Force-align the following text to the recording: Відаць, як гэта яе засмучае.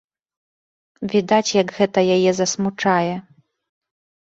Відаць, 1.15 1.55
як 1.61 1.67
гэта 1.77 1.99
яе 2.15 2.31
засмучае. 2.41 3.13